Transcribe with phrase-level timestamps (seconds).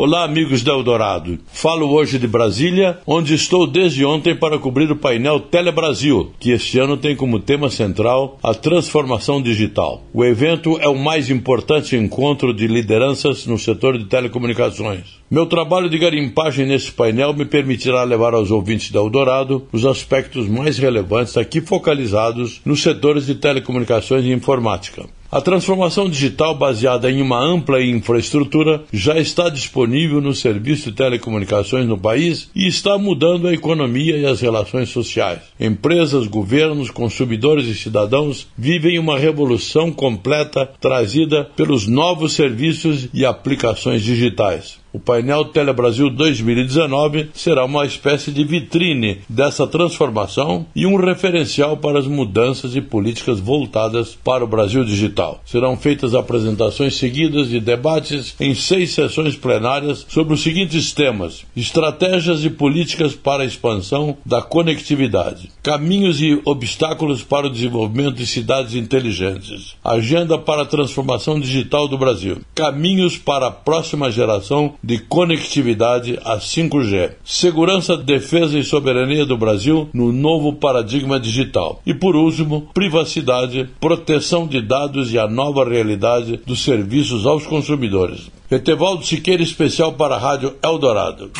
[0.00, 1.40] Olá, amigos da Eldorado.
[1.48, 6.78] Falo hoje de Brasília, onde estou desde ontem para cobrir o painel Telebrasil, que este
[6.78, 10.04] ano tem como tema central a transformação digital.
[10.14, 15.18] O evento é o mais importante encontro de lideranças no setor de telecomunicações.
[15.28, 20.46] Meu trabalho de garimpagem nesse painel me permitirá levar aos ouvintes da Eldorado os aspectos
[20.46, 25.06] mais relevantes aqui focalizados nos setores de telecomunicações e informática.
[25.30, 31.86] A transformação digital baseada em uma ampla infraestrutura já está disponível no serviço de telecomunicações
[31.86, 35.40] no país e está mudando a economia e as relações sociais.
[35.60, 44.02] Empresas, governos, consumidores e cidadãos vivem uma revolução completa trazida pelos novos serviços e aplicações
[44.02, 44.78] digitais.
[44.90, 51.98] O painel Telebrasil 2019 será uma espécie de vitrine dessa transformação e um referencial para
[51.98, 55.42] as mudanças e políticas voltadas para o Brasil digital.
[55.44, 62.42] Serão feitas apresentações seguidas de debates em seis sessões plenárias sobre os seguintes temas: estratégias
[62.42, 68.74] e políticas para a expansão da conectividade, caminhos e obstáculos para o desenvolvimento de cidades
[68.74, 76.18] inteligentes, agenda para a transformação digital do Brasil, caminhos para a próxima geração de conectividade
[76.24, 81.82] a 5G, segurança, defesa e soberania do Brasil no novo paradigma digital.
[81.84, 88.30] E por último, privacidade, proteção de dados e a nova realidade dos serviços aos consumidores.
[88.50, 91.30] Etevaldo Siqueira, especial para a Rádio Eldorado.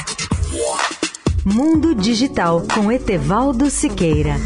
[1.45, 4.37] Mundo Digital com Etevaldo Siqueira.